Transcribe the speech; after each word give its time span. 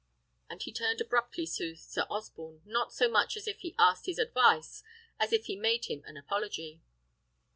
And 0.49 0.63
he 0.63 0.73
turned 0.73 0.99
abruptly 0.99 1.45
to 1.57 1.75
Sir 1.75 2.07
Osborne, 2.09 2.63
not 2.65 2.91
so 2.91 3.07
much 3.07 3.37
as 3.37 3.47
if 3.47 3.59
he 3.59 3.75
asked 3.77 4.07
his 4.07 4.17
advice 4.17 4.81
as 5.19 5.31
if 5.31 5.45
he 5.45 5.55
made 5.55 5.85
him 5.85 6.03
an 6.07 6.17
apology. 6.17 6.81